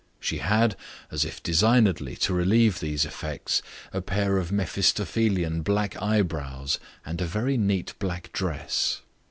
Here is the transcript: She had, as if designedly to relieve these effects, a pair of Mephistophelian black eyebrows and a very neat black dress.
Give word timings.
She 0.19 0.39
had, 0.39 0.75
as 1.11 1.23
if 1.23 1.43
designedly 1.43 2.15
to 2.25 2.33
relieve 2.33 2.79
these 2.79 3.05
effects, 3.05 3.61
a 3.93 4.01
pair 4.01 4.37
of 4.39 4.51
Mephistophelian 4.51 5.61
black 5.61 5.95
eyebrows 6.01 6.79
and 7.05 7.21
a 7.21 7.25
very 7.27 7.55
neat 7.55 7.93
black 7.99 8.31
dress. 8.33 9.01